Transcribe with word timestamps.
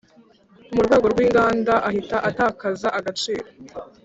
mu 0.73 0.81
rwego 0.85 1.05
rw 1.13 1.19
inganda 1.25 1.73
ahita 1.89 2.17
atakaza 2.29 2.87
agaciro 2.99 3.47